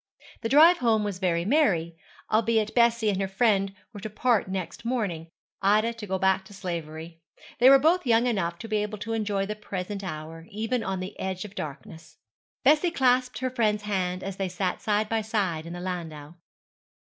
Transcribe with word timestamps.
The 0.41 0.49
drive 0.49 0.79
home 0.79 1.03
was 1.03 1.19
very 1.19 1.45
merry, 1.45 1.95
albeit 2.31 2.73
Bessie 2.73 3.09
and 3.11 3.21
her 3.21 3.27
friend 3.27 3.71
were 3.93 3.99
to 3.99 4.09
part 4.09 4.47
next 4.47 4.83
morning 4.83 5.29
Ida 5.61 5.93
to 5.93 6.07
go 6.07 6.17
back 6.17 6.43
to 6.45 6.55
slavery. 6.55 7.21
They 7.59 7.69
were 7.69 7.77
both 7.77 8.07
young 8.07 8.25
enough 8.25 8.57
to 8.57 8.67
be 8.67 8.77
able 8.77 8.97
to 8.97 9.13
enjoy 9.13 9.45
the 9.45 9.55
present 9.55 10.03
hour, 10.03 10.47
even 10.49 10.81
on 10.81 11.01
the 11.01 11.19
edge 11.19 11.45
of 11.45 11.53
darkness. 11.53 12.17
Bessie 12.63 12.89
clasped 12.89 13.37
her 13.41 13.51
friend's 13.51 13.83
hand 13.83 14.23
as 14.23 14.37
they 14.37 14.49
sat 14.49 14.81
side 14.81 15.07
by 15.07 15.21
side 15.21 15.67
in 15.67 15.73
the 15.73 15.79
landau. 15.81 16.33